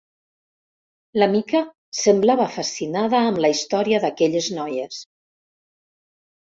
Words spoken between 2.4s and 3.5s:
fascinada amb